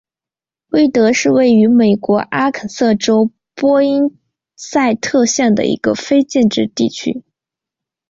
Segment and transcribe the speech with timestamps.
[0.69, 4.17] 威德是位于美国阿肯色州波因
[4.55, 7.21] 塞特县的一个非建制地区。